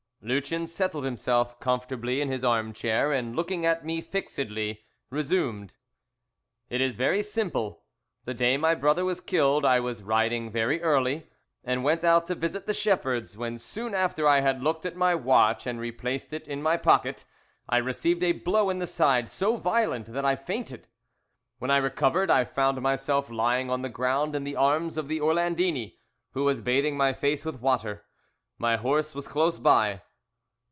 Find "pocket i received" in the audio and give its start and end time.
16.77-18.21